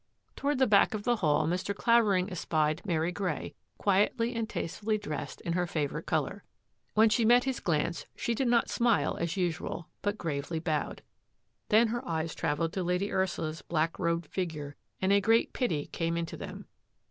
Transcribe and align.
Toward 0.35 0.57
the 0.57 0.65
back 0.65 0.95
of 0.95 1.03
the 1.03 1.17
hall 1.17 1.45
Mr, 1.45 1.75
Clavering 1.75 2.31
espied 2.31 2.81
Mary 2.83 3.11
Grey, 3.11 3.53
quietly 3.77 4.33
and 4.33 4.49
tastefully 4.49 4.97
dressed 4.97 5.41
in 5.41 5.53
her 5.53 5.67
favourite 5.67 6.07
colour. 6.07 6.43
When 6.95 7.07
she 7.07 7.23
met 7.23 7.43
his 7.43 7.59
glance 7.59 8.07
she 8.15 8.33
did 8.33 8.47
not 8.47 8.67
smile 8.67 9.15
as 9.21 9.37
usual, 9.37 9.89
but 10.01 10.17
gravely 10.17 10.57
bowed. 10.57 11.03
Then 11.69 11.89
her 11.89 12.03
eyes 12.07 12.33
travelled 12.33 12.73
to 12.73 12.81
Lady 12.83 13.11
Ursula's 13.11 13.61
black 13.61 13.99
robed 13.99 14.25
figure 14.25 14.75
and 14.99 15.13
a 15.13 15.21
great 15.21 15.53
pity 15.53 15.85
came 15.85 16.17
into 16.17 16.35
them. 16.35 16.65